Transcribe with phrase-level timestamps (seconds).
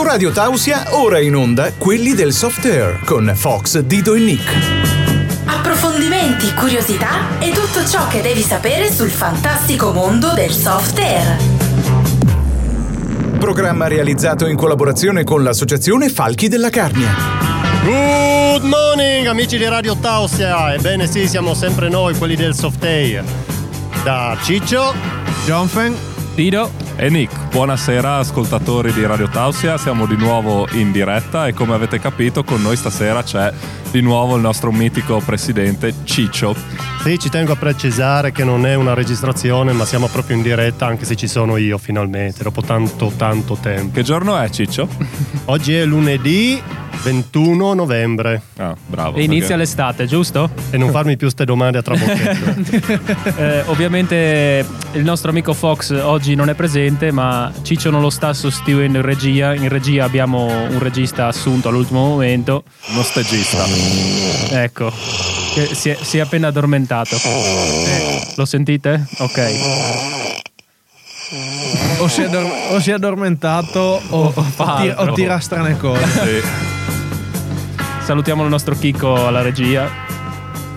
[0.00, 4.50] Su Radio Tausia, ora in onda quelli del soft air con Fox, Dido e Nick.
[5.44, 11.36] Approfondimenti, curiosità e tutto ciò che devi sapere sul fantastico mondo del soft air.
[13.38, 17.14] Programma realizzato in collaborazione con l'associazione Falchi della Carnia.
[17.84, 23.22] Good morning amici di Radio Tausia, ebbene sì siamo sempre noi quelli del soft air.
[24.02, 24.94] Da Ciccio,
[25.44, 25.94] Jonfen,
[26.34, 27.48] Tito e Nick.
[27.50, 32.60] Buonasera ascoltatori di Radio Tausia, siamo di nuovo in diretta e come avete capito con
[32.60, 33.50] noi stasera c'è
[33.90, 36.54] di nuovo il nostro mitico presidente Ciccio.
[37.02, 40.84] Sì, ci tengo a precisare che non è una registrazione ma siamo proprio in diretta
[40.84, 43.94] anche se ci sono io finalmente, dopo tanto tanto tempo.
[43.94, 44.86] Che giorno è Ciccio?
[45.46, 46.62] Oggi è lunedì
[47.02, 48.42] 21 novembre.
[48.56, 49.16] Ah, bravo.
[49.16, 50.50] E inizia perché- l'estate, giusto?
[50.70, 53.18] E non farmi più ste domande a trabocchetto.
[53.40, 58.32] Eh, ovviamente il nostro amico Fox oggi non è presente, ma Ciccio non lo sta
[58.34, 59.54] sostituendo in regia.
[59.54, 62.64] In regia abbiamo un regista assunto all'ultimo momento.
[62.88, 63.64] Uno stagista.
[64.62, 64.92] Ecco,
[65.54, 67.16] che si è, si è appena addormentato.
[67.16, 69.06] Eh, lo sentite?
[69.18, 69.38] Ok.
[71.98, 75.76] O si, è addor- o si è addormentato o, o, fa tira, o tira strane
[75.76, 76.04] cose.
[76.06, 76.69] Sì.
[78.10, 79.88] Salutiamo il nostro Chicco alla regia.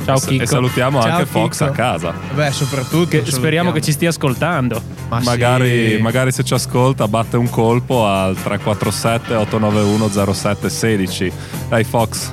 [0.05, 0.45] Ciao E Chicco.
[0.45, 1.63] salutiamo Ciao, anche Fox Chicco.
[1.63, 2.13] a casa.
[2.31, 3.07] Beh, soprattutto.
[3.07, 4.79] Che speriamo che ci stia ascoltando.
[5.09, 5.97] Ma magari, sì.
[5.97, 11.31] magari se ci ascolta batte un colpo al 347 891 0716.
[11.69, 12.31] Dai Fox,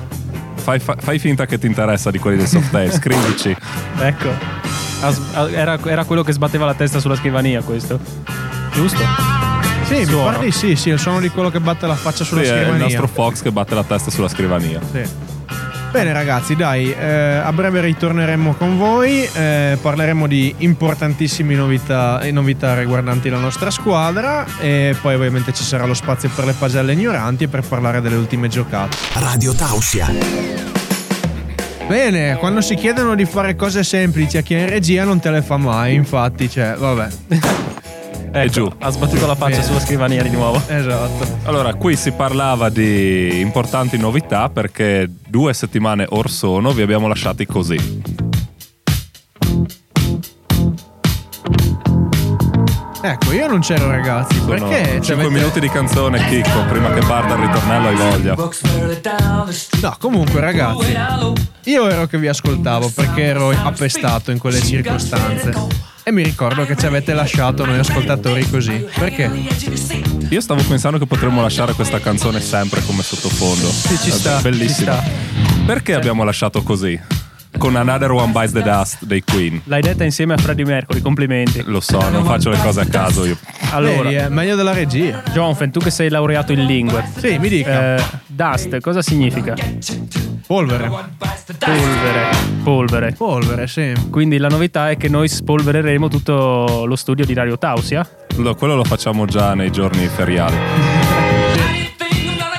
[0.57, 3.55] fai, fa- fai finta che ti interessa di quelli del Softail, scrivici.
[3.97, 4.29] Ecco.
[5.51, 7.99] Era, era quello che sbatteva la testa sulla scrivania, questo.
[8.71, 9.40] Giusto?
[9.91, 12.43] Sì, mi pare di sì, sì, il suono di quello che batte la faccia sulla
[12.43, 12.83] Sì, è il scrivania.
[12.83, 14.79] nostro Fox che batte la testa sulla scrivania.
[14.91, 15.01] Sì.
[15.91, 22.31] Bene ragazzi, dai, eh, a breve ritorneremo con voi, eh, parleremo di importantissime novità, eh,
[22.31, 26.93] novità riguardanti la nostra squadra e poi ovviamente ci sarà lo spazio per le pagelle
[26.93, 28.95] ignoranti e per parlare delle ultime giocate.
[29.15, 30.07] Radio Tausia.
[31.87, 35.29] Bene, quando si chiedono di fare cose semplici a chi è in regia non te
[35.29, 37.07] le fa mai, infatti, cioè, vabbè.
[38.33, 38.71] Ecco, giù.
[38.79, 39.63] Ha sbattuto la faccia Bene.
[39.63, 40.61] sulla scrivania di nuovo.
[40.67, 41.27] Esatto.
[41.43, 47.45] Allora, qui si parlava di importanti novità perché due settimane or sono vi abbiamo lasciati
[47.45, 48.01] così.
[53.03, 54.83] Ecco, io non c'ero ragazzi, Sono perché?
[54.83, 58.35] Cioè, 5 avete- minuti di canzone, Chicco, prima che parta il ritornello hai voglia.
[59.81, 60.95] No, comunque ragazzi,
[61.63, 65.89] io ero che vi ascoltavo perché ero appestato in quelle circostanze.
[66.11, 68.85] E mi ricordo che ci avete lasciato noi ascoltatori così.
[68.99, 69.31] Perché?
[70.27, 73.65] Io stavo pensando che potremmo lasciare questa canzone sempre come sottofondo.
[73.69, 75.01] Sì, ci È sta, Bellissima.
[75.01, 76.99] ci Perché abbiamo lasciato così?
[77.57, 79.61] Con Another One Bites the Dust dei Queen.
[79.63, 81.63] L'hai detta insieme a Freddie Mercury, complimenti.
[81.65, 83.37] Lo so, non faccio le cose a caso io.
[83.69, 85.23] Allora, Vedi, è meglio della regia.
[85.31, 87.05] Jonfen, tu che sei laureato in lingue.
[87.19, 87.95] Sì, mi dica.
[87.95, 89.53] Eh, dust, cosa significa?
[90.51, 90.89] Polvere.
[90.89, 92.29] Polvere.
[92.61, 93.13] Polvere.
[93.13, 93.93] Polvere, sì.
[94.11, 98.05] Quindi la novità è che noi spolvereremo tutto lo studio di Radio Tausia.
[98.35, 100.57] Lo- quello lo facciamo già nei giorni feriali.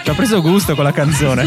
[0.04, 1.44] Ci ha preso gusto con la canzone.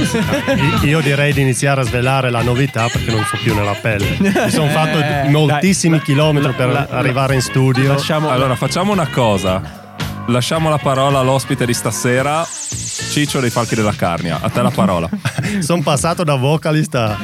[0.83, 4.15] Io direi di iniziare a svelare la novità perché non so più nella pelle.
[4.19, 7.91] Mi sono fatto Eh, moltissimi dai, chilometri la- per la- arrivare in studio.
[7.93, 9.84] Lasciamo Allora, facciamo una cosa.
[10.27, 14.39] Lasciamo la parola all'ospite di stasera, Ciccio dei Falchi della Carnia.
[14.41, 15.07] A te la parola.
[15.59, 17.17] Sono passato da vocalist a,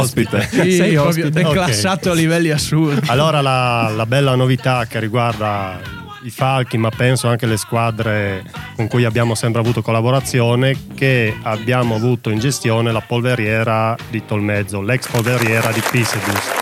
[0.00, 0.48] ospite.
[0.50, 1.30] Sì, Sei proprio ospite.
[1.30, 3.08] declassato a livelli assurdi.
[3.08, 5.78] Allora la, la bella novità che riguarda
[6.24, 8.42] i Falchi, ma penso anche le squadre
[8.74, 14.82] con cui abbiamo sempre avuto collaborazione, che abbiamo avuto in gestione la polveriera di Tolmezzo,
[14.82, 16.59] l'ex polveriera di Pisebus.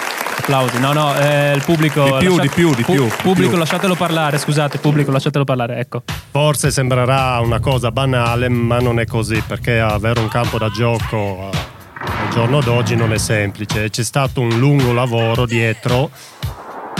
[0.48, 0.81] Applausi.
[0.81, 2.04] No, no, eh, il pubblico.
[2.19, 3.59] Di più, di più, di più, di Pubblico, più.
[3.59, 4.38] lasciatelo parlare.
[4.38, 5.78] Scusate, pubblico, lasciatelo parlare.
[5.78, 6.03] Ecco.
[6.31, 11.50] Forse sembrerà una cosa banale, ma non è così, perché avere un campo da gioco
[11.53, 11.56] eh,
[12.00, 13.91] al giorno d'oggi non è semplice.
[13.91, 16.11] C'è stato un lungo lavoro dietro,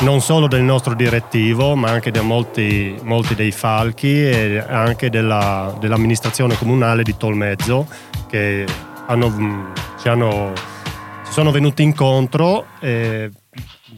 [0.00, 5.75] non solo del nostro direttivo, ma anche di molti, molti dei falchi e anche della-
[5.81, 7.87] dell'amministrazione comunale di Tolmezzo,
[8.28, 8.67] che
[9.06, 10.52] hanno, mh, ci, hanno,
[11.25, 12.67] ci sono venuti incontro.
[12.81, 13.31] E,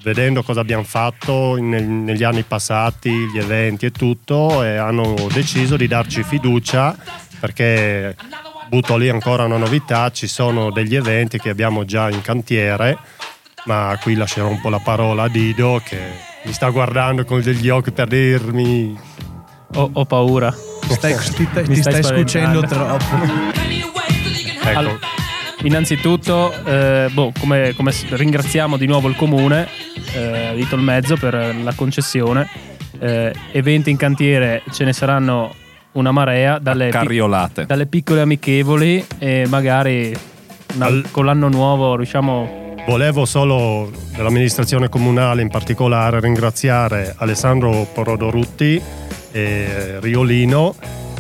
[0.02, 5.76] vedendo cosa abbiamo fatto nel- negli anni passati, gli eventi e tutto, e hanno deciso
[5.76, 6.96] di darci fiducia
[7.40, 8.14] perché
[8.68, 12.98] butto lì ancora una novità, ci sono degli eventi che abbiamo già in cantiere,
[13.64, 15.98] ma qui lascerò un po' la parola a Dido che
[16.44, 18.96] mi sta guardando con degli occhi per dirmi
[19.74, 20.50] Ho, ho paura.
[20.52, 23.16] Ti stai, ti, ti Mi stai stai scucendo troppo.
[24.62, 24.98] ecco, Allora,
[25.62, 29.68] innanzitutto, eh, boh, come, come ringraziamo di nuovo il comune
[30.14, 32.48] eh, di Tolmezzo per la concessione.
[32.98, 35.54] Eh, eventi in cantiere ce ne saranno
[35.92, 40.14] una marea dalle, pic- dalle piccole amichevoli e magari
[40.74, 48.80] una- Al- con l'anno nuovo riusciamo Volevo solo dell'amministrazione comunale in particolare ringraziare Alessandro Porodorutti
[49.32, 50.74] e Riolino,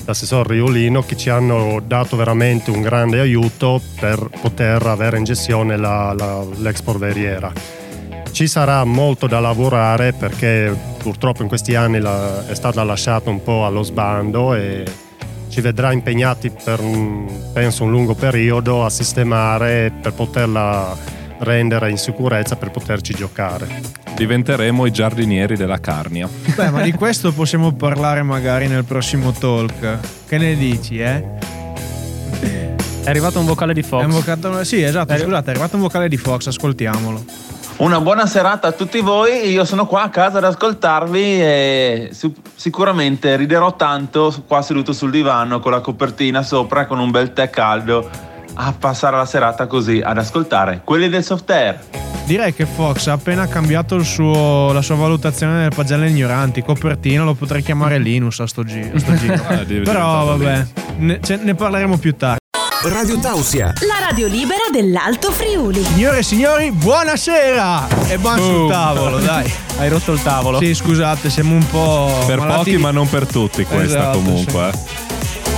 [0.04, 5.76] l'assessor Riolino, che ci hanno dato veramente un grande aiuto per poter avere in gestione
[5.76, 7.52] la- la- l'ex polveriera.
[8.30, 13.42] Ci sarà molto da lavorare perché purtroppo in questi anni la- è stata lasciata un
[13.42, 14.84] po' allo sbando e
[15.48, 16.80] ci vedrà impegnati per
[17.52, 20.96] penso un lungo periodo a sistemare per poterla
[21.40, 23.66] rendere in sicurezza per poterci giocare.
[24.14, 26.28] Diventeremo i giardinieri della Carnia.
[26.54, 29.98] Beh, ma di questo possiamo parlare magari nel prossimo talk.
[30.26, 31.24] Che ne dici, eh?
[33.02, 35.76] è arrivato un vocale di È Fox un vocale- Sì, esatto, Eh, scusate, è arrivato
[35.76, 37.24] un vocale di Fox, ascoltiamolo.
[37.78, 42.10] Una buona serata a tutti voi, io sono qua a casa ad ascoltarvi e
[42.54, 47.48] sicuramente riderò tanto qua seduto sul divano con la copertina sopra con un bel tè
[47.48, 48.28] caldo
[48.62, 51.78] a passare la serata così ad ascoltare quelli del soft air.
[52.26, 56.62] Direi che Fox ha appena cambiato il suo- la sua valutazione nel pagelle ignoranti.
[56.62, 59.34] Copertino lo potrei chiamare Linus a sto, gi- a sto giro.
[59.60, 60.66] Eh, Però vabbè,
[60.98, 62.38] ne, ce- ne parleremo più tardi.
[62.84, 63.72] Radio Tausia.
[63.86, 65.82] La radio libera dell'Alto Friuli.
[65.82, 67.88] Signore e signori, buonasera!
[68.08, 69.50] E buon sul tavolo, dai.
[69.78, 72.24] hai rotto il tavolo Sì, scusate, siamo un po'.
[72.26, 74.68] Per malati pochi, ma non per tutti, questa Esatto, comunque.
[74.68, 75.09] eh.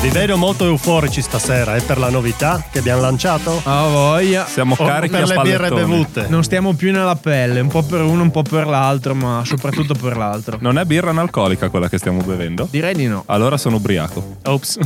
[0.02, 3.60] Vi vedo molto euforici stasera, è per la novità che abbiamo lanciato?
[3.62, 4.44] Ah, voglia.
[4.46, 6.26] Siamo O carichi per a le birre bevute?
[6.28, 9.94] Non stiamo più nella pelle, un po' per uno, un po' per l'altro, ma soprattutto
[9.94, 10.58] per l'altro.
[10.60, 12.66] Non è birra analcolica quella che stiamo bevendo?
[12.68, 13.22] Direi di no.
[13.26, 14.38] Allora sono ubriaco.
[14.42, 14.78] ops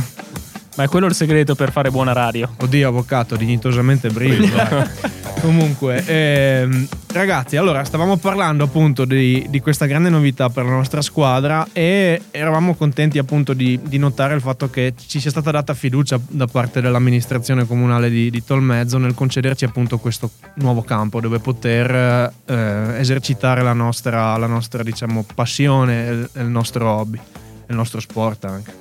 [0.77, 4.45] ma è quello il segreto per fare buona radio Oddio, avvocato, dignitosamente brillo.
[5.47, 11.01] Comunque, ehm, ragazzi, allora stavamo parlando appunto di, di questa grande novità per la nostra
[11.01, 15.73] squadra e eravamo contenti appunto di, di notare il fatto che ci sia stata data
[15.73, 21.39] fiducia da parte dell'amministrazione comunale di, di Tolmezzo nel concederci appunto questo nuovo campo dove
[21.39, 27.19] poter eh, esercitare la nostra, la nostra diciamo, passione e il nostro hobby,
[27.67, 28.73] il nostro sport anche.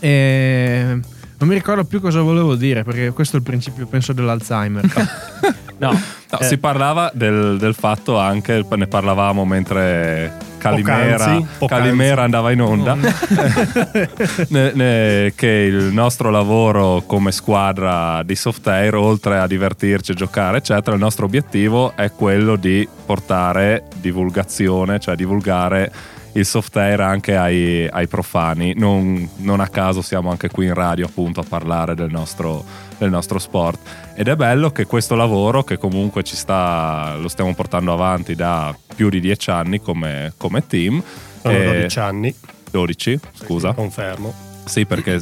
[0.00, 1.00] E
[1.38, 4.84] non mi ricordo più cosa volevo dire perché questo è il principio penso dell'Alzheimer.
[5.78, 11.82] no No, eh, Si parlava del, del fatto anche, ne parlavamo mentre Calimera, Poc'anzi, poc'anzi.
[11.84, 12.96] Calimera andava in onda,
[14.48, 20.96] ne- ne- che il nostro lavoro come squadra di Softair, oltre a divertirci, giocare, eccetera,
[20.96, 25.90] il nostro obiettivo è quello di portare divulgazione, cioè divulgare
[26.32, 28.74] il software anche ai, ai profani.
[28.76, 32.64] Non, non a caso siamo anche qui in radio appunto a parlare del nostro,
[32.98, 33.78] del nostro sport.
[34.14, 38.76] Ed è bello che questo lavoro, che comunque ci sta, lo stiamo portando avanti da
[38.94, 41.02] più di dieci anni come, come team.
[41.40, 42.34] Sono eh, 12 anni,
[42.70, 43.72] 12, scusa.
[43.72, 44.34] confermo.
[44.64, 45.20] Sì, perché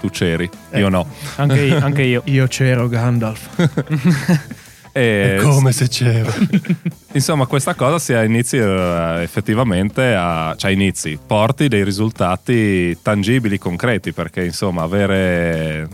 [0.00, 1.06] tu c'eri, io no.
[1.36, 4.48] anche, io- anche io Io c'ero Gandalf.
[4.92, 6.32] E come se c'era.
[7.12, 10.54] Insomma, questa cosa si inizi eh, effettivamente a.
[10.56, 15.88] cioè inizi, porti dei risultati tangibili, concreti, perché insomma avere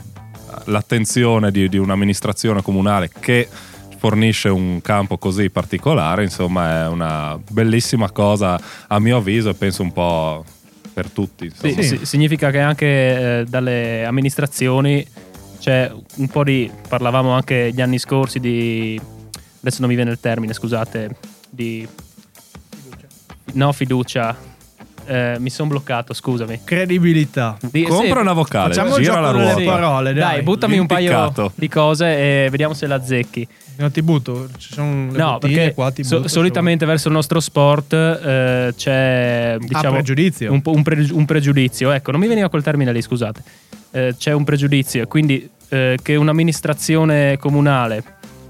[0.65, 3.49] l'attenzione di, di un'amministrazione comunale che
[3.99, 9.83] fornisce un campo così particolare, insomma, è una bellissima cosa a mio avviso e penso
[9.83, 10.45] un po'
[10.93, 11.51] per tutti.
[11.55, 15.07] Sì, si- significa che anche eh, dalle amministrazioni
[15.67, 16.71] c'è un po' di.
[16.89, 19.01] Parlavamo anche gli anni scorsi di.
[19.61, 21.17] Adesso non mi viene il termine, scusate.
[21.51, 21.87] Di.
[23.55, 24.55] No, fiducia.
[25.09, 26.61] Eh, mi sono bloccato, scusami.
[26.63, 27.57] Credibilità.
[27.61, 29.71] Di- Compra sì, una vocale, Facciamo gira gioco la delle ruota.
[29.71, 30.23] parole, dai.
[30.35, 33.47] Dai, buttami un paio di cose e vediamo se la azzecchi.
[33.79, 34.49] No, ti butto.
[34.57, 37.93] Ci sono le No, bottiglie perché qua, ti so- butto solitamente verso il nostro sport
[37.93, 40.53] eh, c'è diciamo, pregiudizio.
[40.53, 41.91] Un, un pre- un pregiudizio.
[41.91, 43.43] Ecco, non mi veniva col termine lì, scusate.
[43.93, 48.03] Eh, c'è un pregiudizio, quindi eh, che un'amministrazione comunale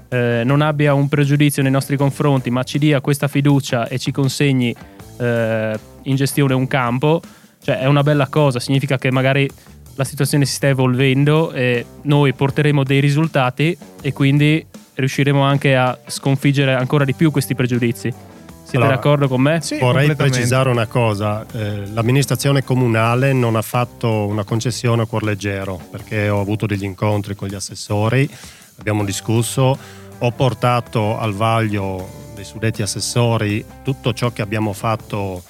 [0.09, 4.11] eh, non abbia un pregiudizio nei nostri confronti, ma ci dia questa fiducia e ci
[4.11, 4.73] consegni
[5.17, 7.21] eh, in gestione un campo,
[7.61, 8.59] cioè è una bella cosa.
[8.59, 9.49] Significa che magari
[9.95, 15.97] la situazione si sta evolvendo e noi porteremo dei risultati e quindi riusciremo anche a
[16.07, 18.13] sconfiggere ancora di più questi pregiudizi.
[18.67, 19.61] Siete Allora, d'accordo con me?
[19.61, 25.23] Sì, Vorrei precisare una cosa, eh, l'amministrazione comunale non ha fatto una concessione a cuor
[25.23, 28.29] leggero perché ho avuto degli incontri con gli assessori,
[28.77, 29.77] abbiamo discusso,
[30.17, 35.43] ho portato al vaglio dei suddetti assessori tutto ciò che abbiamo fatto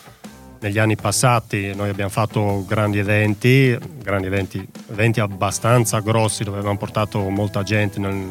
[0.59, 6.77] negli anni passati, noi abbiamo fatto grandi eventi, grandi eventi, eventi abbastanza grossi dove abbiamo
[6.77, 8.29] portato molta gente nel-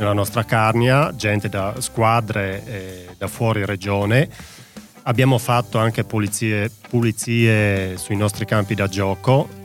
[0.00, 4.28] nella nostra Carnia, gente da squadre e da fuori regione.
[5.02, 9.58] Abbiamo fatto anche pulizie, pulizie sui nostri campi da gioco.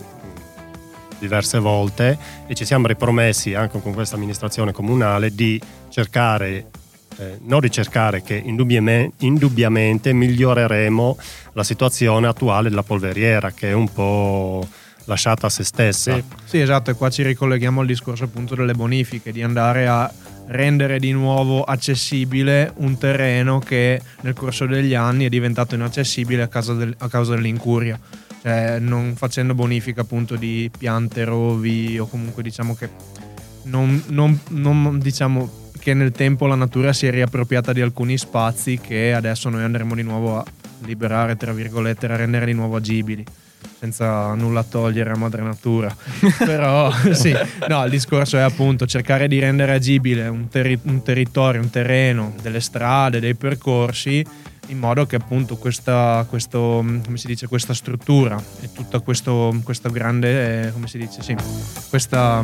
[1.18, 6.68] diverse volte e ci siamo ripromessi anche con questa amministrazione comunale di cercare
[7.18, 11.18] eh, non ricercare che indubbiamente, indubbiamente miglioreremo
[11.54, 14.68] la situazione attuale della polveriera che è un po'
[15.06, 16.14] lasciata a se stessa.
[16.14, 20.12] Sì, sì, esatto, e qua ci ricolleghiamo al discorso appunto delle bonifiche, di andare a
[20.48, 26.48] rendere di nuovo accessibile un terreno che nel corso degli anni è diventato inaccessibile a
[26.48, 28.00] causa, del, a causa dell'incuria.
[28.42, 32.90] Cioè, non facendo bonifica appunto di piante, rovi o comunque diciamo che
[33.64, 38.80] non, non, non diciamo che nel tempo la natura si è riappropriata di alcuni spazi
[38.80, 40.46] che adesso noi andremo di nuovo a
[40.84, 43.26] liberare, tra virgolette, a rendere di nuovo agibili
[43.86, 45.96] senza nulla togliere a madre natura.
[46.44, 47.36] Però sì,
[47.68, 52.34] no, il discorso è appunto cercare di rendere agibile un, terri- un, territorio, un terreno,
[52.42, 54.26] delle strade, dei percorsi,
[54.68, 56.84] in modo che appunto questa, questo,
[57.26, 61.36] dice, questa struttura e tutta questo, questo grande, eh, come si dice, sì,
[61.90, 62.44] questa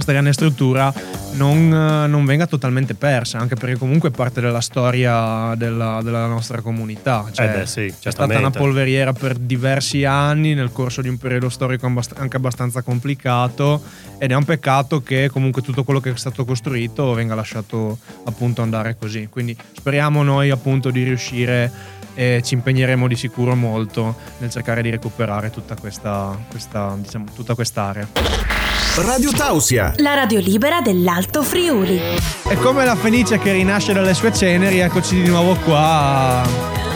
[0.00, 0.92] questa grande struttura
[1.32, 6.60] non, non, venga totalmente persa, anche perché comunque è parte della storia della, della nostra
[6.60, 7.26] comunità.
[7.30, 11.18] Cioè, eh beh, sì, c'è stata una polveriera per diversi anni nel corso di un
[11.18, 13.82] periodo storico anche abbastanza complicato
[14.18, 18.62] ed è un peccato che comunque tutto quello che è stato costruito venga lasciato appunto
[18.62, 19.28] andare così.
[19.30, 24.90] Quindi speriamo noi appunto di riuscire e ci impegneremo di sicuro molto nel cercare di
[24.90, 28.69] recuperare tutta questa, questa diciamo, tutta quest'area.
[29.02, 31.98] Radio Tausia, la radio libera dell'Alto Friuli.
[32.46, 36.42] È come la Fenice che rinasce dalle sue ceneri, eccoci di nuovo qua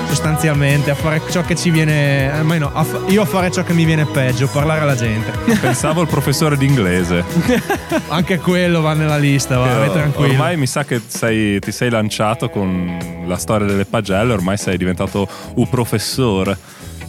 [0.08, 3.72] sostanzialmente a fare ciò che ci viene almeno a fa- io a fare ciò che
[3.72, 5.32] mi viene peggio parlare alla gente.
[5.58, 7.24] Pensavo il professore d'inglese.
[8.08, 10.32] Anche quello va nella lista va, tranquillo.
[10.32, 14.76] ormai mi sa che sei, ti sei lanciato con la storia delle pagelle ormai sei
[14.76, 16.56] diventato un professore.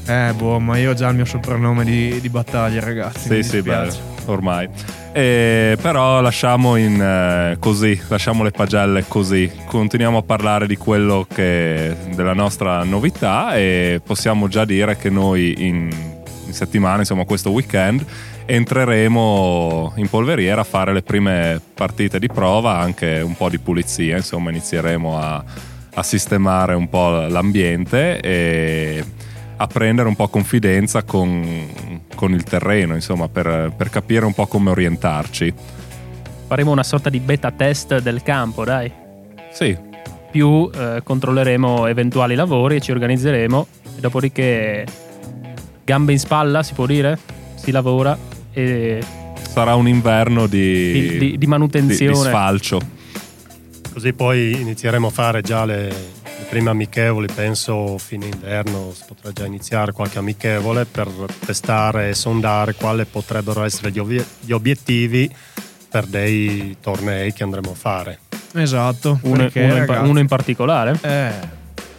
[0.07, 3.61] Eh boh ma io ho già il mio soprannome di, di battaglia ragazzi sì sì
[3.61, 4.67] beh ormai.
[5.13, 9.50] E però lasciamo in eh, così, lasciamo le pagelle così.
[9.65, 15.55] Continuiamo a parlare di quello che della nostra novità e possiamo già dire che noi
[15.65, 15.89] in,
[16.46, 18.05] in settimana, insomma questo weekend,
[18.46, 24.17] entreremo in polveriera a fare le prime partite di prova, anche un po' di pulizia,
[24.17, 25.44] insomma inizieremo a,
[25.94, 29.03] a sistemare un po' l'ambiente e
[29.58, 34.48] a prendere un po' confidenza con, con il terreno, insomma, per, per, capire un po'
[34.48, 35.53] come orientarci.
[36.48, 38.91] Faremo una sorta di beta test del campo, dai.
[39.51, 39.77] Sì.
[40.31, 43.67] Più eh, controlleremo eventuali lavori e ci organizzeremo,
[43.98, 44.86] e dopodiché
[45.84, 47.17] gambe in spalla, si può dire?
[47.55, 48.17] Si lavora
[48.51, 49.03] e...
[49.48, 52.12] Sarà un inverno di, di, di, di manutenzione.
[52.12, 52.81] Di, di sfalcio.
[53.93, 56.14] Così poi inizieremo a fare già le,
[56.55, 61.09] prime amichevoli, penso fine inverno si potrà già iniziare qualche amichevole per
[61.45, 65.29] testare e sondare quali potrebbero essere gli, ob- gli obiettivi
[65.89, 68.19] per dei tornei che andremo a fare.
[68.53, 69.19] Esatto.
[69.24, 70.97] Uno, perché, uno, in, uno in, particolare?
[71.01, 71.31] Eh.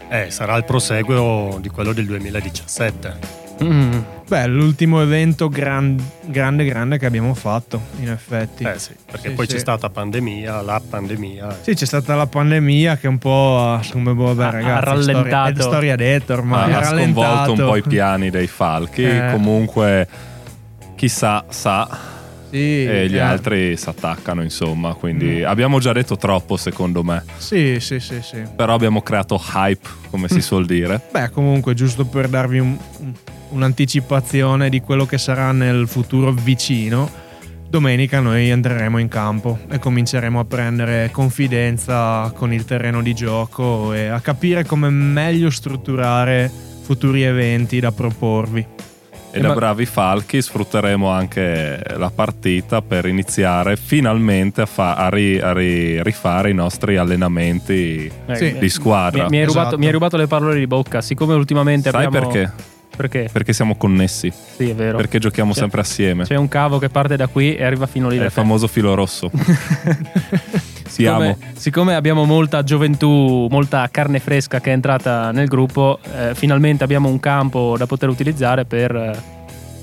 [0.08, 3.18] Eh, sarà il proseguo di quello del 2017.
[3.62, 4.00] Mm.
[4.28, 8.64] Beh, l'ultimo evento gran, grande, grande che abbiamo fatto, in effetti.
[8.64, 9.52] Eh sì, perché sì, poi sì.
[9.52, 11.58] c'è stata pandemia, la pandemia.
[11.60, 15.60] Sì, c'è stata la pandemia che un po', come boh, vabbè, ragazzi, ha rallentato.
[15.60, 16.72] Storia, storia detta ormai.
[16.72, 19.04] Ha, ha sconvolto un po' i piani dei falchi.
[19.04, 19.28] Eh.
[19.30, 20.08] Comunque,
[20.96, 22.14] chissà, sa.
[22.50, 23.20] Sì, e gli eh.
[23.20, 24.94] altri si attaccano, insomma.
[24.94, 25.46] Quindi mm.
[25.46, 27.22] abbiamo già detto troppo, secondo me.
[27.36, 28.42] Sì, sì, sì, sì.
[28.56, 30.38] Però abbiamo creato hype, come si mm.
[30.38, 31.00] suol dire.
[31.12, 32.76] Beh, comunque, giusto per darvi un,
[33.50, 37.10] un'anticipazione di quello che sarà nel futuro vicino,
[37.68, 43.92] domenica noi entreremo in campo e cominceremo a prendere confidenza con il terreno di gioco
[43.92, 46.50] e a capire come meglio strutturare
[46.82, 48.66] futuri eventi da proporvi.
[49.32, 55.38] E da bravi falchi sfrutteremo anche la partita per iniziare finalmente a, fa- a, ri-
[55.38, 58.56] a ri- rifare i nostri allenamenti sì.
[58.58, 59.24] di squadra.
[59.24, 59.78] Mi, mi, hai rubato, esatto.
[59.78, 62.28] mi, hai rubato, le parole di bocca, siccome ultimamente Sai abbiamo...
[62.28, 62.74] perché?
[62.96, 63.28] Perché?
[63.30, 64.32] Perché siamo connessi.
[64.56, 64.96] Sì, è vero.
[64.96, 66.24] Perché giochiamo c'è, sempre assieme.
[66.24, 68.16] C'è un cavo che parte da qui e arriva fino lì.
[68.16, 69.30] È il famoso filo rosso.
[70.86, 76.84] siccome, siccome, abbiamo molta gioventù, molta carne fresca che è entrata nel gruppo, eh, finalmente
[76.84, 79.22] abbiamo un campo da poter utilizzare per eh,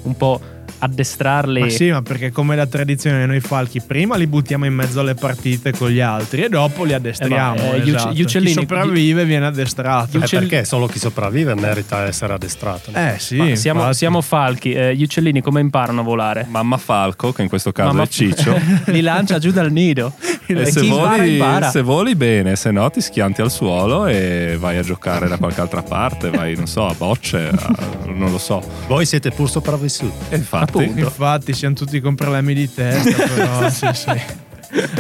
[0.04, 0.40] un po'
[0.84, 1.62] addestrarli.
[1.62, 5.16] Ma sì, ma perché come da tradizione noi falchi prima li buttiamo in mezzo alle
[5.16, 7.56] partite con gli altri e dopo li addestriamo.
[7.56, 8.12] Eh, ma, eh, esatto.
[8.12, 10.18] gli uccellini, chi sopravvive viene addestrato.
[10.18, 12.92] Eh, perché solo chi sopravvive merita essere addestrato.
[12.94, 13.56] Eh sì.
[13.56, 16.46] Siamo, siamo, falchi, eh, gli uccellini come imparano a volare?
[16.50, 18.04] Mamma falco, che in questo caso Mamma...
[18.04, 18.60] è Ciccio,
[18.92, 20.14] li lancia giù dal nido.
[20.46, 24.82] e se voli, se voli bene, se no ti schianti al suolo e vai a
[24.82, 27.76] giocare da qualche altra parte, vai, non so, a bocce, a,
[28.08, 28.62] non lo so.
[28.88, 30.36] Voi siete pur sopravvissuti.
[30.36, 31.00] Infatti Appunto.
[31.00, 34.22] Infatti, siamo tutti con problemi di testa, però sì, sì.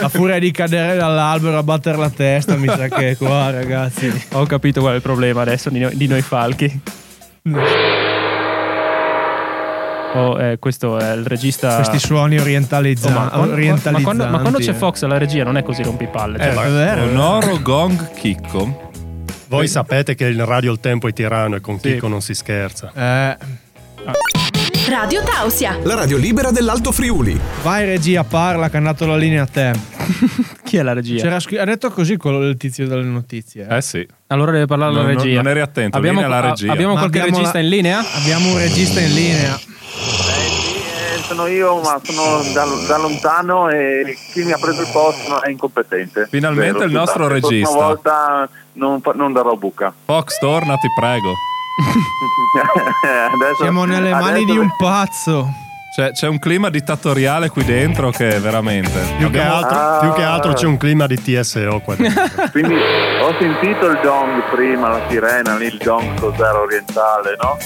[0.01, 4.11] A furia di cadere dall'albero a battere la testa, mi sa che è qua, ragazzi.
[4.33, 6.81] Ho capito qual è il problema adesso di noi, di noi falchi.
[10.15, 11.73] Oh, eh, questo è il regista.
[11.77, 13.91] Questi suoni Oh, orientalizza- ma, quando, orientalizzanti.
[13.97, 14.73] ma quando- ma quando c'è eh.
[14.75, 16.37] Fox alla regia non è così rompipalle.
[16.37, 17.03] Eh, cioè, è vero.
[17.05, 18.91] Onoro Gong Chicco.
[19.47, 21.93] Voi sapete che in radio il tempo è tiranno e con Sì.
[21.93, 22.91] Chicco non si scherza.
[22.95, 23.37] Eh,
[24.89, 25.79] Radio Tausia.
[25.83, 27.39] La radio libera dell'Alto Friuli.
[27.61, 29.71] vai regia, parla che è andato la linea a te.
[30.63, 31.21] Chi è la regia?
[31.21, 33.65] C'era ha detto così quello il tizio delle notizie.
[33.69, 33.77] eh.
[33.77, 34.05] Eh sì.
[34.27, 35.41] Allora deve parlare la Non- non- regia.
[35.41, 36.71] non eri attento, Abbiamo, linea alla regia.
[36.71, 38.03] abbiamo Ma qualche abbiamo regista la- in linea?
[38.13, 39.55] Abbiamo un regista in linea.
[39.55, 45.41] Eh, sono io, ma sono da, da lontano e chi mi ha preso il posto
[45.41, 46.27] è incompetente.
[46.29, 47.85] Finalmente Vero, il nostro scusate, la prossima regista.
[47.85, 49.93] volta non, non darò buca.
[50.05, 51.33] Fox, torna, ti prego.
[53.33, 55.53] Adesso- Siamo nelle mani di un pazzo.
[55.95, 58.99] C'è, c'è un clima dittatoriale qui dentro che veramente.
[59.17, 59.99] Più che, altro, Ah.
[60.01, 62.23] più che altro c'è un clima di TSO qua dentro.
[62.51, 67.57] Quindi ho sentito il gong prima, la sirena, lì il gong cos'era orientale, no?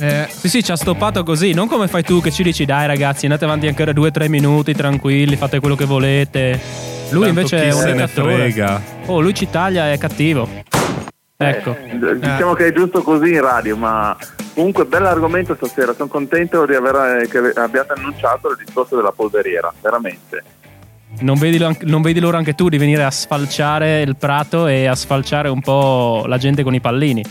[0.00, 1.54] Eh, Sì, sì, ci ha stoppato così.
[1.54, 4.28] Non come fai tu che ci dici, dai ragazzi, andate avanti ancora due o tre
[4.28, 6.60] minuti, tranquilli, fate quello che volete.
[7.10, 8.82] Lui Tanto invece chi è un se ne frega.
[9.06, 10.46] Oh, lui ci taglia, è cattivo.
[11.48, 11.76] Ecco.
[11.76, 14.16] Eh, diciamo che è giusto così in radio, ma
[14.54, 15.92] comunque bell'argomento stasera.
[15.94, 20.42] Sono contento di aver, che abbiate annunciato il discorso della polveriera, veramente.
[21.20, 24.94] Non vedi, non vedi l'ora anche tu di venire a sfalciare il prato e a
[24.94, 27.22] sfalciare un po' la gente con i pallini.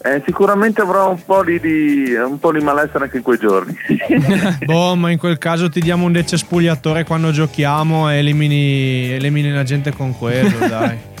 [0.00, 3.76] Eh, sicuramente avrò un po' di, di- un po' di malessere anche in quei giorni.
[4.64, 9.64] boh, ma in quel caso ti diamo un decespugliatore quando giochiamo e elimini, elimini la
[9.64, 10.98] gente con quello, dai.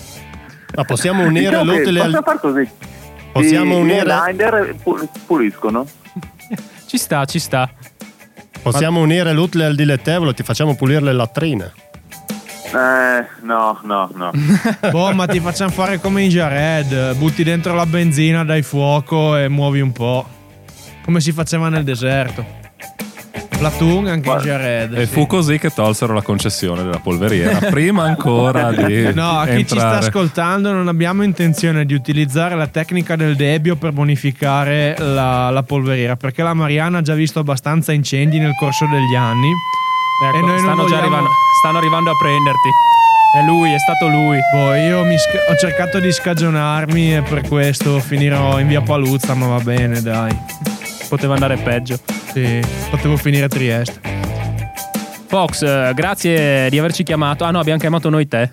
[0.74, 2.24] Ma possiamo unire Diciamo l'utile possiamo al...
[2.24, 2.68] far così.
[3.32, 5.86] Possiamo I- i unire- Linder pu- puliscono.
[6.86, 7.70] Ci sta, ci sta.
[8.62, 11.72] Possiamo unire l'utile al dilettevole, ti facciamo pulire le latrine.
[12.66, 14.30] Eh, no, no, no.
[14.90, 17.14] Boh, ma ti facciamo fare come in Jared.
[17.16, 20.26] Butti dentro la benzina, dai fuoco e muovi un po'.
[21.02, 22.44] Come si faceva nel deserto.
[23.58, 24.94] Platoon anche in Jared.
[24.94, 25.12] E sì.
[25.12, 27.58] fu così che tolsero la concessione della polveriera.
[27.70, 28.96] Prima ancora di.
[29.18, 33.74] No, a chi ci sta ascoltando non abbiamo intenzione di utilizzare la tecnica del debbio
[33.76, 38.86] per bonificare la, la polveriera, perché la Mariana ha già visto abbastanza incendi nel corso
[38.86, 39.50] degli anni.
[40.24, 42.68] Ecco, E noi non stanno già vogliamo- arrivando, stanno arrivando a prenderti.
[43.34, 44.38] È lui, è stato lui.
[44.52, 49.34] Boh, io mi sca- ho cercato di scagionarmi e per questo finirò in via Paluzza,
[49.34, 50.36] ma va bene, dai.
[51.08, 51.98] Poteva andare peggio.
[52.32, 52.60] Sì,
[52.90, 54.00] potevo finire a Trieste.
[55.26, 57.44] Fox, eh, grazie di averci chiamato.
[57.44, 58.50] Ah no, abbiamo chiamato noi te.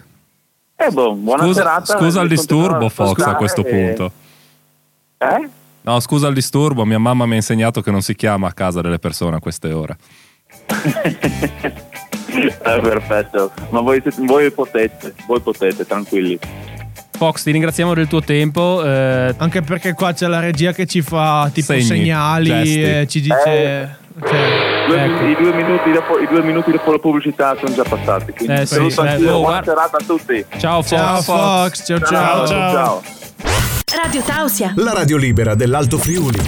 [0.75, 1.97] Eh, boh, buona Scusa, serata.
[1.97, 4.11] scusa il disturbo, Fox, a questo e- punto.
[5.17, 5.49] Eh?
[5.81, 8.81] No, scusa il disturbo, mia mamma mi ha insegnato che non si chiama a casa
[8.81, 9.97] delle persone a queste ore.
[12.35, 16.37] Eh, perfetto, ma voi, voi potete, voi potete, tranquilli.
[17.15, 18.83] Fox, ti ringraziamo del tuo tempo.
[18.83, 23.21] eh, Anche perché qua c'è la regia che ci fa tipo Segni, segnali e ci
[23.21, 23.35] dice...
[23.43, 23.89] cioè,
[24.87, 25.23] Due- Ecco.
[25.25, 28.31] i, due minuti dopo, I due minuti dopo la pubblicità sono già passati.
[28.31, 30.45] Quindi Eh, sì, saluto beh, anch'io, oh, buona guarda- serata a tutti.
[30.57, 30.89] ciao Fox.
[30.97, 32.47] ciao Fox, ciao ciao.
[32.47, 33.03] ciao.
[34.01, 34.73] Radio Tausia.
[34.75, 36.39] La radio libera dell'Alto Friuli.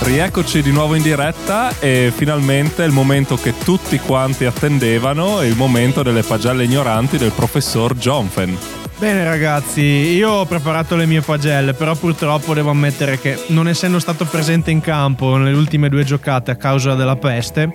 [0.00, 6.02] Rieccoci di nuovo in diretta e finalmente il momento che tutti quanti attendevano, il momento
[6.02, 8.75] delle pagelle ignoranti del professor Jonfen.
[8.98, 13.98] Bene ragazzi, io ho preparato le mie pagelle, però purtroppo devo ammettere che non essendo
[13.98, 17.70] stato presente in campo nelle ultime due giocate a causa della peste,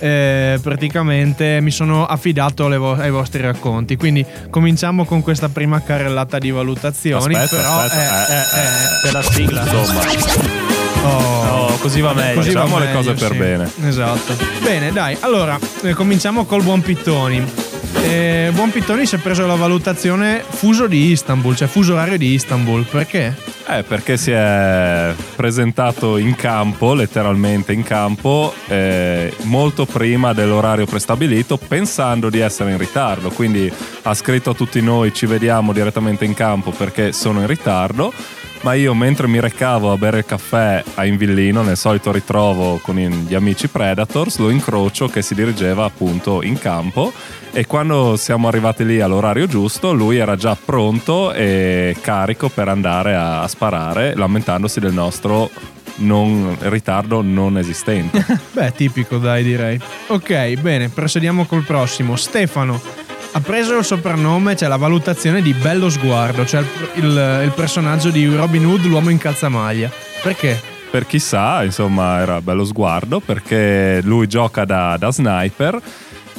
[0.00, 3.96] eh, praticamente mi sono affidato alle vo- ai vostri racconti.
[3.96, 7.34] Quindi cominciamo con questa prima carrellata di valutazioni.
[7.36, 9.60] Aspetta, però, aspetta, eh, eh, eh, C'è la sigla.
[9.62, 10.00] Insomma,
[11.04, 11.44] oh.
[11.44, 12.34] No, così va meglio.
[12.40, 13.38] Così va Facciamo le cose per sì.
[13.38, 13.70] bene.
[13.84, 14.36] Esatto.
[14.60, 15.16] Bene, dai.
[15.20, 17.72] Allora, eh, cominciamo col buon Pittoni.
[18.02, 22.32] Eh, buon Pittoni si è preso la valutazione fuso di Istanbul, cioè fuso orario di
[22.32, 22.84] Istanbul.
[22.84, 23.34] Perché?
[23.66, 31.56] eh, perché si è presentato in campo, letteralmente in campo, eh, molto prima dell'orario prestabilito,
[31.56, 33.30] pensando di essere in ritardo.
[33.30, 38.12] Quindi ha scritto a tutti noi: ci vediamo direttamente in campo perché sono in ritardo.
[38.64, 42.96] Ma io mentre mi recavo a bere il caffè a Invillino, nel solito ritrovo con
[42.96, 47.12] gli amici Predators, lo incrocio che si dirigeva appunto in campo
[47.52, 53.14] e quando siamo arrivati lì all'orario giusto, lui era già pronto e carico per andare
[53.14, 55.50] a sparare, lamentandosi del nostro
[55.96, 58.24] non- ritardo non esistente.
[58.50, 59.78] Beh, tipico, dai, direi.
[60.06, 62.16] Ok, bene, procediamo col prossimo.
[62.16, 62.80] Stefano
[63.36, 68.10] ha preso il soprannome, cioè la valutazione di Bello Sguardo, cioè il, il- il personaggio
[68.10, 69.90] di Robin Hood, l'uomo in calzamaglia.
[70.22, 70.72] Perché?
[70.94, 75.80] per chissà, insomma, era bello sguardo perché lui gioca da, da sniper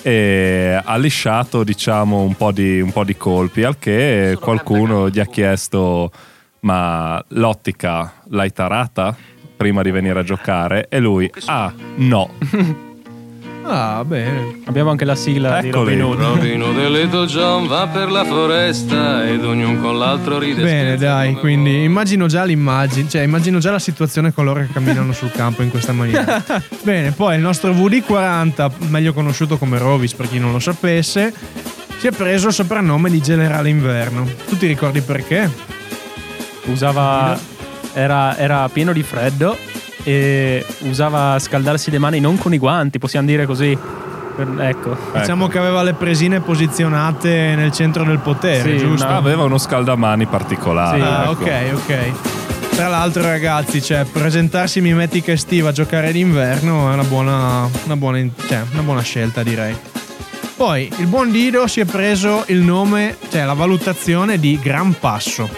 [0.02, 5.20] e ha lisciato diciamo un po, di, un po' di colpi al che qualcuno gli
[5.20, 6.10] ha chiesto
[6.62, 9.14] ma l'ottica l'hai tarata
[9.58, 12.30] prima di venire a giocare e lui ah no
[13.68, 14.60] Ah, bene.
[14.66, 16.00] Abbiamo anche la sigla di Eccoli.
[16.00, 16.36] Robin Hood.
[16.36, 20.62] Robin Hood e Little John va per la foresta ed ognuno con l'altro ride.
[20.62, 25.14] Bene, dai, quindi immagino già l'immagine, cioè immagino già la situazione con loro che camminano
[25.14, 26.44] sul campo in questa maniera.
[26.84, 31.34] Bene, poi il nostro VD40, meglio conosciuto come Rovis per chi non lo sapesse,
[31.98, 34.28] si è preso il soprannome di Generale Inverno.
[34.48, 35.50] Tu ti ricordi perché?
[36.66, 37.54] Usava.
[37.98, 39.58] Era, era pieno di freddo
[40.06, 43.78] e usava scaldarsi le mani non con i guanti, possiamo dire così.
[44.60, 44.98] Ecco.
[45.18, 49.06] Diciamo che aveva le presine posizionate nel centro del potere, Sì, giusto?
[49.06, 51.06] una- aveva uno scaldamani particolare Sì.
[51.06, 51.42] Ah, ecco.
[51.42, 52.76] ok, ok.
[52.76, 58.20] Tra l'altro, ragazzi, cioè, presentarsi mimetica estiva a giocare d'inverno è una buona, una buona,
[58.48, 59.74] cioè, una buona scelta, direi.
[60.58, 65.50] Poi il buon Dido si è preso il nome, cioè la valutazione di Gran Passo.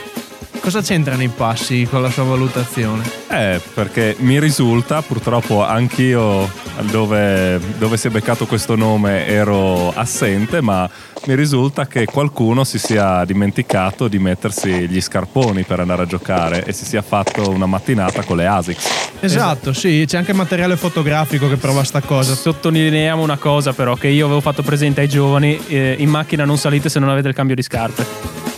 [0.68, 3.10] Cosa c'entrano i passi con la sua valutazione?
[3.30, 6.52] Eh, perché mi risulta, purtroppo anch'io
[6.92, 10.90] dove, dove si è beccato questo nome ero assente, ma
[11.26, 16.66] mi risulta che qualcuno si sia dimenticato di mettersi gli scarponi per andare a giocare
[16.66, 18.90] e si sia fatto una mattinata con le ASICS.
[19.22, 22.36] Esatto, sì, c'è anche materiale fotografico che prova sta cosa.
[22.36, 26.58] Sottolineiamo una cosa però che io avevo fatto presente ai giovani, eh, in macchina non
[26.58, 28.06] salite se non avete il cambio di scarpe.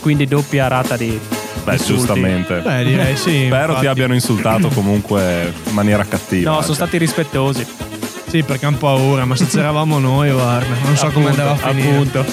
[0.00, 1.39] Quindi doppia rata di...
[1.64, 1.92] Beh, insulti.
[1.94, 2.60] giustamente.
[2.60, 3.44] Beh, direi sì.
[3.46, 3.80] Spero infatti.
[3.80, 6.50] ti abbiano insultato comunque in maniera cattiva.
[6.50, 7.66] No, sono Cioè, stati rispettosi.
[8.28, 11.68] Sì, perché hanno paura, ma se c'eravamo noi, guarda, non so come Appunto, andava a
[11.68, 11.90] finire.
[11.90, 12.24] Appunto.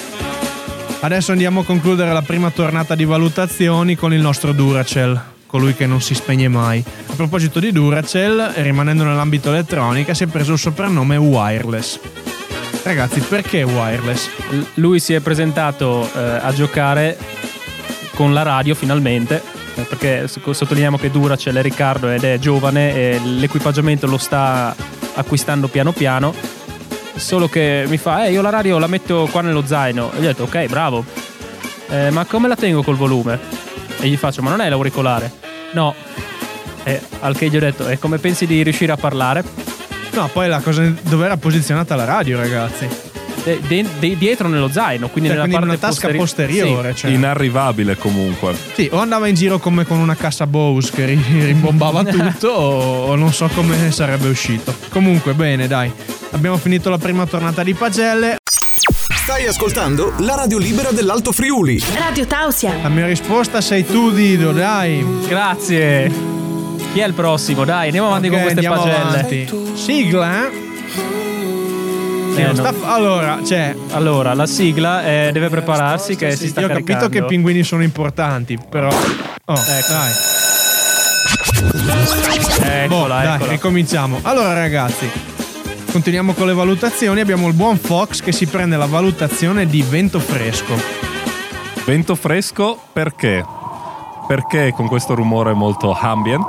[1.00, 5.86] Adesso andiamo a concludere la prima tornata di valutazioni con il nostro Duracell, colui che
[5.86, 6.84] non si spegne mai.
[7.08, 12.00] A proposito di Duracell, rimanendo nell'ambito elettronica, si è preso il soprannome Wireless.
[12.84, 14.28] Ragazzi, perché Wireless?
[14.52, 17.18] L- Lui si è presentato eh, a giocare
[18.18, 19.42] con la radio finalmente.
[19.76, 24.76] eh, Perché sottolineiamo che Duracell è Riccardo ed è giovane e l'equipaggiamento lo sta
[25.14, 26.34] acquistando piano piano.
[27.16, 30.12] Solo che mi fa, eh, io la radio la metto qua nello zaino.
[30.14, 31.06] E gli ho detto, ok, bravo.
[31.90, 33.40] "Eh, ma come la tengo col volume?
[34.00, 35.32] E gli faccio, ma non è l'auricolare?
[35.74, 35.94] No.
[36.84, 39.44] E al che gli ho detto, e come pensi di riuscire a parlare?
[40.14, 42.88] No, poi la cosa dove era posizionata la radio, ragazzi.
[43.48, 46.18] De- de- de- dietro nello zaino, quindi Cioè, nella quindi in parte una tasca posteri-
[46.58, 46.92] posteriore.
[46.92, 46.98] Sì.
[46.98, 47.12] cioè.
[47.12, 48.54] Inarrivabile comunque.
[48.74, 53.16] Sì, o andava in giro come con una cassa Bose che ri- rimbombava tutto, o,
[53.16, 54.76] non so come sarebbe uscito.
[54.90, 55.90] Comunque, bene, dai.
[56.32, 58.36] Abbiamo finito la prima tornata di pagelle.
[59.24, 61.82] Stai ascoltando la radio libera dell'Alto Friuli.
[61.98, 62.76] Radio Tausia.
[62.82, 65.06] La mia risposta sei tu, Dido, dai.
[65.28, 66.12] Grazie.
[66.94, 67.64] Chi è il prossimo?
[67.64, 68.96] Dai, andiamo avanti Ok, con queste pagelle.
[68.98, 69.50] avanti.
[69.74, 70.66] Sigla, eh?
[72.38, 72.72] Sì, Eh, non no.
[72.72, 77.10] sta allora, cioè, Allora, la sigla eh, deve prepararsi che si sta io ho capito
[77.10, 78.90] che i pinguini sono importanti, però.
[78.90, 79.92] Oh, Ecco.
[79.94, 80.12] dai.
[82.60, 83.52] Eccola, Boh, dai, eccola.
[83.52, 84.20] ricominciamo.
[84.24, 85.10] Allora, ragazzi,
[85.92, 87.20] continuiamo con le valutazioni.
[87.22, 90.76] Abbiamo il buon Fox che si prende la valutazione di vento fresco.
[91.86, 93.44] Vento fresco perché?
[94.28, 96.46] Perché con questo rumore molto ambient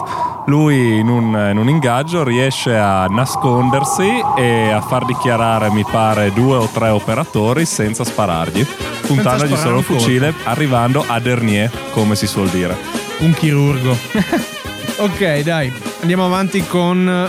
[0.49, 6.33] lui in un, in un ingaggio riesce a nascondersi e a far dichiarare, mi pare,
[6.33, 8.67] due o tre operatori senza sparargli,
[9.07, 12.77] puntandogli sparare solo il fucile, arrivando a dernier, come si suol dire.
[13.19, 13.97] Un chirurgo.
[14.99, 17.29] ok, dai, andiamo avanti con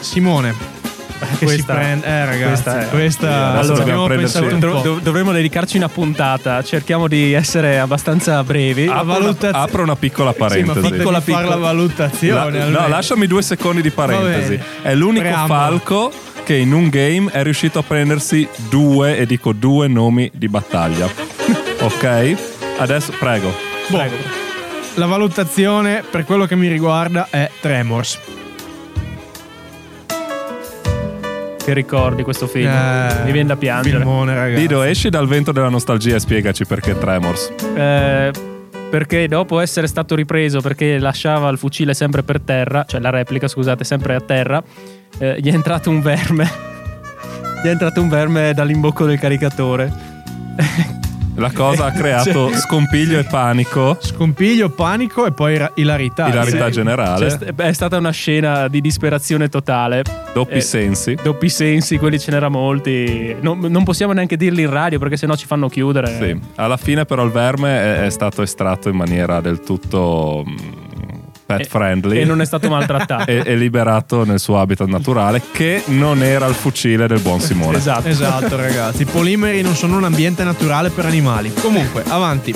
[0.00, 0.67] Simone.
[1.38, 2.06] Che Questa- si prende.
[2.06, 6.62] Eh, ragazzi, questa questa, è- Sì, adesso allora, dobbiamo prenderci- Dov- dovremmo dedicarci una puntata.
[6.62, 8.86] Cerchiamo di essere abbastanza brevi.
[8.86, 10.80] La Apro una, apro una piccola Sì, parentesi.
[10.80, 11.56] fatemi Piccola, fare la piccola.
[11.56, 12.58] valutazione.
[12.70, 14.58] La- no, lasciami due secondi di parentesi.
[14.82, 15.58] È l'unico Preambolo.
[15.58, 16.12] falco
[16.44, 21.06] che in un game è riuscito a prendersi due, e dico due nomi di battaglia.
[21.80, 22.36] ok?
[22.78, 23.52] Adesso, prego.
[23.88, 24.02] Boh,
[24.94, 28.18] la valutazione per quello che mi riguarda è Tremors.
[31.68, 32.66] Che ricordi questo film?
[32.66, 33.98] Eh, Mi viene da piangere.
[33.98, 34.58] Filmone, ragazzi.
[34.58, 37.52] Dido, esci dal vento della nostalgia e spiegaci perché Tremors.
[37.76, 38.30] Eh,
[38.88, 43.48] perché dopo essere stato ripreso perché lasciava il fucile sempre per terra, cioè la replica,
[43.48, 44.62] scusate, sempre a terra,
[45.18, 46.50] eh, gli è entrato un verme.
[47.62, 49.92] gli è entrato un verme dall'imbocco del caricatore.
[51.38, 53.96] La cosa ha creato Cioè- scompiglio e panico.
[54.00, 56.26] Scompiglio, panico e poi ilarità.
[56.28, 56.72] Ilarità Sì.
[56.72, 57.30] generale.
[57.30, 60.02] Cioè, è stata una scena di disperazione totale.
[60.34, 61.16] Doppi Eh, sensi.
[61.22, 63.36] Doppi sensi, quelli ce n'erano molti.
[63.40, 66.16] Non, non possiamo neanche dirli in radio perché sennò ci fanno chiudere.
[66.20, 66.38] Sì.
[66.56, 70.56] Alla fine però il verme è, è stato estratto in maniera del tutto mm,
[71.48, 73.24] pet E- friendly e non è stato maltrattato.
[73.30, 77.78] e, e liberato nel suo habitat naturale che non era il fucile del buon Simone.
[77.78, 78.06] Esatto.
[78.06, 79.02] Esatto, ragazzi.
[79.02, 81.52] I polimeri non sono un ambiente naturale per animali.
[81.54, 82.54] Comunque, avanti.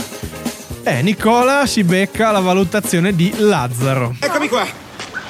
[0.82, 4.14] Eh, Nicola si becca la valutazione di Lazzaro.
[4.18, 4.66] Eccomi qua.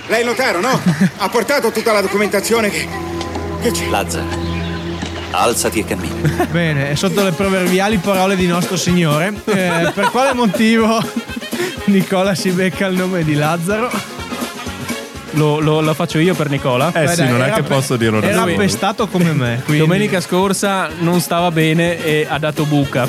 [0.08, 0.80] Lei è il notaio, no?
[1.18, 2.88] Ha portato tutta la documentazione che.
[3.60, 3.88] che c'è.
[3.88, 4.26] Lazzaro,
[5.30, 6.46] alzati e cammina.
[6.50, 9.32] Bene, è sotto le proverbiali parole di nostro Signore.
[9.44, 11.00] Eh, per quale motivo
[11.86, 13.90] Nicola si becca il nome di Lazzaro?
[15.34, 16.88] Lo, lo- lo faccio io per Nicola.
[16.94, 18.52] Eh Beh, sì, dai, non è che pe- posso dirlo da Era solo.
[18.52, 19.62] appestato come me.
[19.64, 23.08] quindi- Domenica scorsa non stava bene e ha dato buca.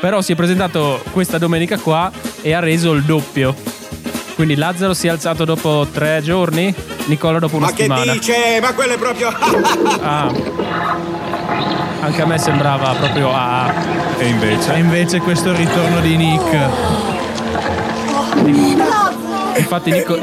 [0.00, 3.54] Però si è presentato questa domenica qua e ha reso il doppio.
[4.36, 6.72] Quindi Lazzaro si è alzato dopo tre giorni,
[7.06, 8.12] Nicola dopo una Ma che settimana.
[8.12, 8.34] dice?
[8.62, 9.28] Ma quello è proprio.
[10.00, 10.32] Ah.
[12.00, 13.72] Anche a me sembrava proprio ah.
[14.18, 14.74] E invece?
[14.74, 16.56] E invece questo ritorno di Nick.
[19.56, 20.18] Infatti Nico-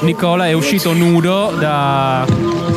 [0.00, 2.24] Nicola è uscito nudo da-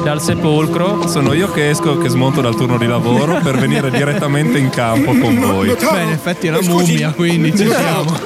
[0.03, 1.07] dal sepolcro.
[1.07, 5.11] Sono io che esco, che smonto dal turno di lavoro per venire direttamente in campo
[5.13, 5.67] con voi.
[5.75, 8.17] Beh, in effetti è una scusi, mummia, quindi ci siamo.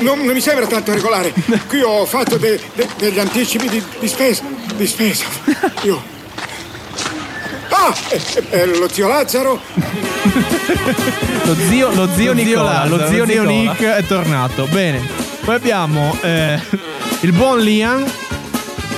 [0.00, 1.32] Non, non mi sembra tanto regolare.
[1.68, 4.42] Qui ho fatto de- de- degli anticipi di, di spesa.
[4.76, 5.24] Di spesa.
[5.82, 6.00] Io.
[7.70, 7.92] Ah!
[8.08, 9.60] È, è- è lo zio Lazzaro.
[11.44, 13.24] Lo zio, lo zio Lo Nicola, lo zio.
[13.44, 14.66] Nick è tornato.
[14.70, 15.23] Bene.
[15.44, 16.58] Poi abbiamo eh,
[17.20, 18.04] il buon Liam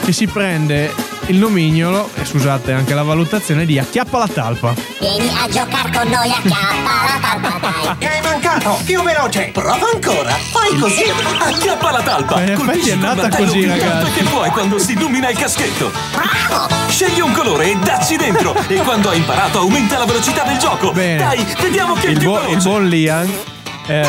[0.04, 0.94] che si prende
[1.28, 4.72] il nomignolo, e scusate anche la valutazione, di Acchiappa la talpa.
[5.00, 7.96] Vieni a giocare con noi a chiappa la talpa, dai.
[8.08, 8.78] Hai mancato!
[8.84, 9.50] Più veloce!
[9.52, 10.30] Prova ancora!
[10.30, 11.02] Fai così!
[11.40, 12.40] Acchiappa la talpa!
[12.44, 14.12] Effetti Colpisci è col nata così, ragazzi.
[14.12, 15.90] che puoi quando si illumina il caschetto!
[16.88, 18.54] Scegli un colore e dacci dentro!
[18.68, 20.92] e quando hai imparato aumenta la velocità del gioco!
[20.92, 21.16] Bene.
[21.16, 22.56] Dai, vediamo chi è il Il, più buo- veloce!
[22.56, 23.32] il buon Liam,
[23.88, 24.02] eh,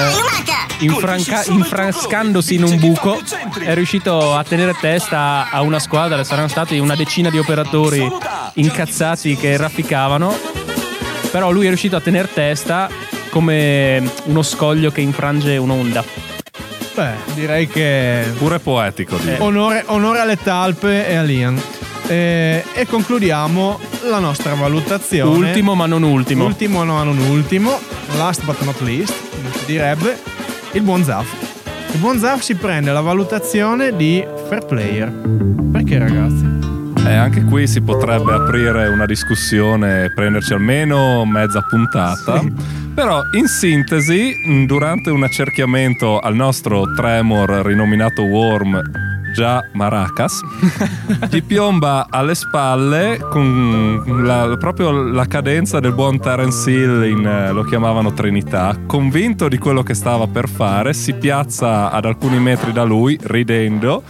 [0.80, 3.20] infranca- infrascandosi in un buco,
[3.60, 6.24] è riuscito a tenere testa a una squadra.
[6.24, 8.10] Saranno stati una decina di operatori
[8.54, 10.36] incazzati che rafficavano.
[11.32, 12.90] Però lui è riuscito a tenere testa
[13.30, 16.04] come uno scoglio che infrange un'onda.
[16.96, 19.40] Beh, direi che Pure poetico, direi.
[19.40, 21.62] onore, onore alle talpe e a Liam.
[22.08, 25.48] Eh, e concludiamo la nostra valutazione.
[25.48, 26.46] Ultimo ma non ultimo.
[26.46, 27.78] Ultimo, no, non ultimo.
[28.18, 29.14] Last but not least,
[29.66, 30.18] direbbe,
[30.74, 31.28] il buon Zaf.
[31.94, 35.12] Il buon Zaf si prende la valutazione di fair player.
[35.72, 36.46] Perché, ragazzi?
[37.06, 42.42] E anche qui si potrebbe aprire una discussione e prenderci almeno mezza puntata.
[42.94, 48.82] Però in sintesi, mh, durante un accerchiamento al nostro Tremor rinominato Worm,
[49.38, 50.40] già Maracas,
[51.30, 57.52] gli piomba alle spalle con la- proprio la cadenza del buon Terence Hill, in, eh,
[57.52, 62.72] lo chiamavano Trinità, convinto di quello che stava per fare, si piazza ad alcuni metri
[62.72, 64.02] da lui, ridendo,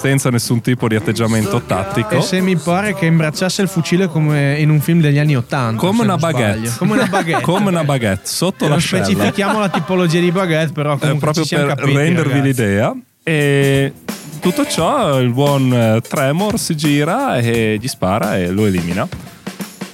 [0.00, 2.18] senza nessun tipo di atteggiamento tattico.
[2.18, 5.80] E se mi pare che imbracciasse il fucile come in un film degli anni Ottanta.
[5.84, 6.38] Come una non sbaglio.
[6.38, 6.70] baguette.
[6.78, 7.42] Come una baguette.
[7.42, 9.04] Come una baguette, sotto non l'ascella.
[9.04, 12.46] specifichiamo la tipologia di baguette, però Eh, comunque proprio ci siamo per capiti, rendervi ragazzi.
[12.46, 12.94] l'idea.
[13.22, 13.92] E
[14.40, 19.06] tutto ciò, il buon eh, Tremor si gira e gli spara e lo elimina.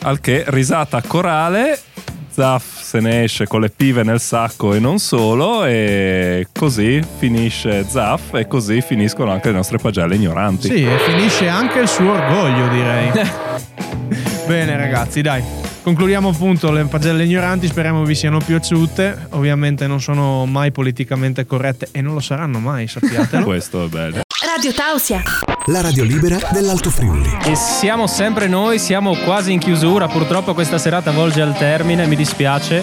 [0.02, 1.78] Al che, risata corale,
[2.30, 7.84] Zaf se ne esce con le pive nel sacco e non solo, e così finisce
[7.88, 10.68] Zaf e così finiscono anche le nostre pagelle ignoranti.
[10.68, 13.10] Sì, e finisce anche il suo orgoglio, direi.
[14.46, 15.65] Bene, ragazzi, dai.
[15.86, 19.28] Concludiamo appunto le pagelle ignoranti, speriamo vi siano piaciute.
[19.30, 23.44] Ovviamente non sono mai politicamente corrette e non lo saranno mai, sappiatelo.
[23.46, 24.22] Questo è bello.
[24.44, 25.22] Radio Tausia.
[25.66, 27.30] La radio libera dell'Alto Friuli.
[27.44, 30.08] E siamo sempre noi, siamo quasi in chiusura.
[30.08, 32.82] Purtroppo questa serata volge al termine, mi dispiace.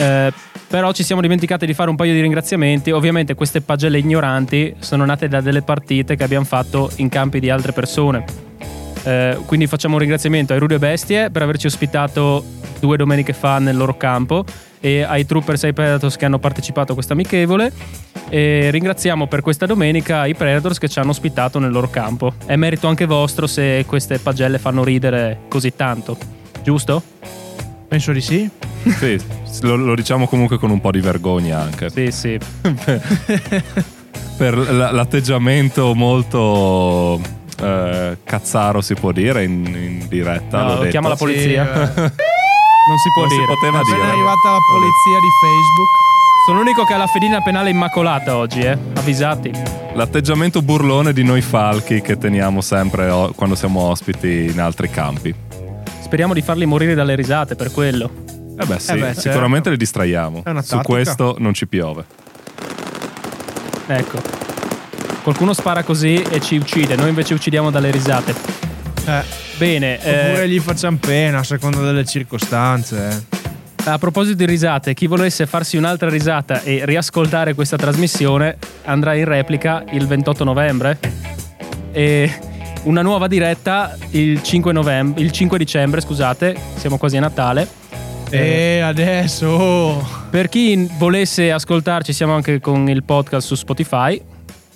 [0.00, 0.32] Eh,
[0.68, 2.92] però ci siamo dimenticati di fare un paio di ringraziamenti.
[2.92, 7.50] Ovviamente queste pagelle ignoranti sono nate da delle partite che abbiamo fatto in campi di
[7.50, 8.45] altre persone.
[9.06, 12.44] Eh, quindi facciamo un ringraziamento ai Rude Bestie per averci ospitato
[12.80, 14.44] due domeniche fa nel loro campo
[14.80, 17.72] e ai Troopers e ai Predators che hanno partecipato a questa amichevole.
[18.28, 22.34] E ringraziamo per questa domenica i Predators che ci hanno ospitato nel loro campo.
[22.44, 26.18] È merito anche vostro se queste pagelle fanno ridere così tanto,
[26.64, 27.00] giusto?
[27.86, 28.50] Penso di sì.
[28.82, 29.16] Sì,
[29.60, 31.90] lo, lo diciamo comunque con un po' di vergogna anche.
[31.90, 32.36] Sì, sì.
[34.36, 37.20] per l'atteggiamento molto
[37.62, 40.62] eh, cazzaro si può dire in, in diretta.
[40.62, 40.90] No, detto.
[40.90, 41.64] chiama la polizia.
[41.94, 42.12] Sì, eh.
[42.86, 43.46] Non si può Non si dire.
[43.48, 44.10] poteva È appena dire.
[44.12, 45.88] arrivata la polizia di Facebook.
[46.46, 48.78] Sono l'unico che ha la fedina penale immacolata oggi, eh.
[48.94, 49.50] Avvisati.
[49.94, 55.34] L'atteggiamento burlone di noi falchi che teniamo sempre o- quando siamo ospiti in altri campi.
[56.00, 58.08] Speriamo di farli morire dalle risate per quello.
[58.56, 59.20] Eh beh sì, Eh beh, certo.
[59.22, 60.42] sicuramente li distraiamo.
[60.44, 60.92] È una Su tattica.
[60.92, 62.04] questo non ci piove.
[63.88, 64.45] Ecco.
[65.26, 68.32] Qualcuno spara così e ci uccide, noi invece uccidiamo dalle risate.
[69.06, 69.22] Eh,
[69.58, 73.24] Bene, eh, oppure gli facciamo pena a seconda delle circostanze.
[73.84, 73.90] eh.
[73.90, 79.24] a proposito di risate, chi volesse farsi un'altra risata e riascoltare questa trasmissione andrà in
[79.24, 80.96] replica il 28 novembre.
[81.90, 82.32] E
[82.84, 87.68] una nuova diretta il 5, novembre, il 5 dicembre, scusate, siamo quasi a Natale.
[88.30, 89.48] E adesso.
[89.48, 90.08] oh.
[90.30, 94.34] Per chi volesse ascoltarci, siamo anche con il podcast su Spotify.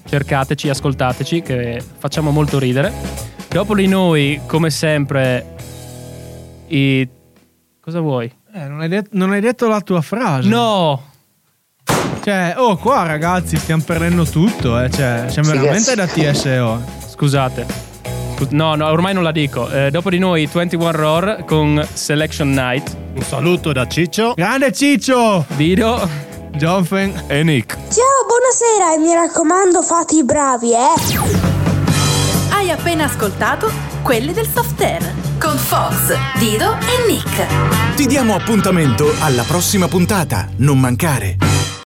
[0.08, 2.92] Cercateci, ascoltateci, che facciamo molto ridere.
[3.48, 5.54] Dopo di noi, come sempre,
[6.68, 7.08] i.
[7.80, 8.32] Cosa vuoi?
[8.52, 10.48] Eh, non, hai det- non hai detto la tua frase.
[10.48, 11.02] No!
[12.22, 14.90] Cioè, oh, qua ragazzi, stiamo perdendo tutto, eh.
[14.90, 16.82] Cioè, siamo Sì, veramente da TSO.
[17.08, 17.66] Scusate.
[18.34, 19.70] Scu- No, no, ormai non la dico.
[19.70, 22.94] Eh, dopo di noi 21 Roar con Selection Night.
[23.14, 24.34] Un saluto da Ciccio.
[24.36, 25.44] Grande Ciccio!
[25.56, 26.28] Dido.
[26.56, 27.24] Jonfen.
[27.28, 27.76] E Nick.
[27.88, 30.94] Ciao, buonasera e mi raccomando fate i bravi, eh.
[32.52, 33.70] Hai appena ascoltato
[34.02, 35.02] quelli del soft air
[35.38, 37.94] con Fox, Dido e Nick.
[37.96, 40.48] Ti diamo appuntamento alla prossima puntata.
[40.56, 41.36] Non mancare.